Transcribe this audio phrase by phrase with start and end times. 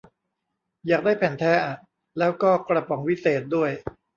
[0.87, 1.75] อยากได้แผ่นแท้อะ
[2.17, 3.71] แล้วก็กระป๋องวิเศษด้วย